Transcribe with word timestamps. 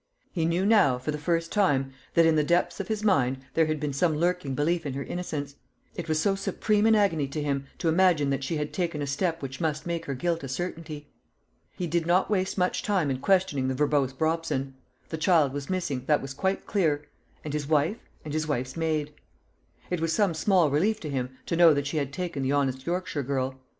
He 0.31 0.45
knew 0.45 0.65
now, 0.65 0.97
for 0.97 1.11
the 1.11 1.19
first 1.19 1.51
time, 1.51 1.93
that 2.15 2.25
in 2.25 2.35
the 2.35 2.43
depths 2.43 2.79
of 2.79 2.87
his 2.87 3.03
mind 3.03 3.37
there 3.53 3.67
had 3.67 3.79
been 3.79 3.93
some 3.93 4.15
lurking 4.17 4.55
belief 4.55 4.83
in 4.83 4.95
her 4.95 5.03
innocence, 5.03 5.57
it 5.93 6.09
was 6.09 6.19
so 6.19 6.33
supreme 6.33 6.87
an 6.87 6.95
agony 6.95 7.27
to 7.27 7.39
him 7.39 7.67
to 7.77 7.87
imagine 7.87 8.31
that 8.31 8.43
she 8.43 8.57
had 8.57 8.73
taken 8.73 9.03
a 9.03 9.05
step 9.05 9.43
which 9.43 9.61
must 9.61 9.85
make 9.85 10.05
her 10.05 10.15
guilt 10.15 10.43
a 10.43 10.47
certainty. 10.47 11.07
He 11.75 11.85
did 11.85 12.07
not 12.07 12.31
waste 12.31 12.57
much 12.57 12.81
time 12.81 13.11
in 13.11 13.19
questioning 13.19 13.67
the 13.67 13.75
verbose 13.75 14.11
Brobson. 14.11 14.73
The 15.09 15.17
child 15.19 15.53
was 15.53 15.69
missing 15.69 16.05
that 16.07 16.19
was 16.19 16.33
quite 16.33 16.65
clear 16.65 17.05
and 17.45 17.53
his 17.53 17.67
wife, 17.67 17.97
and 18.25 18.33
his 18.33 18.47
wife's 18.47 18.75
maid. 18.75 19.13
It 19.91 20.01
was 20.01 20.11
some 20.11 20.33
small 20.33 20.71
relief 20.71 20.99
to 21.01 21.11
him 21.11 21.37
to 21.45 21.55
know 21.55 21.75
that 21.75 21.85
she 21.85 21.97
had 21.97 22.11
taken 22.11 22.41
the 22.41 22.53
honest 22.53 22.87
Yorkshire 22.87 23.21
girl. 23.21 23.59